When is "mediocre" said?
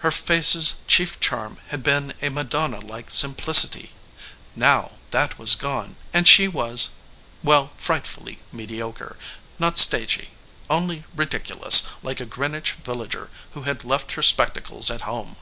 8.52-9.16